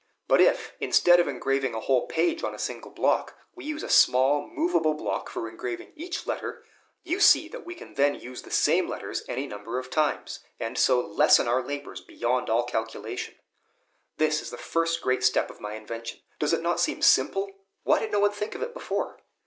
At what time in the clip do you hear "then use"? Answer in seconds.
7.93-8.41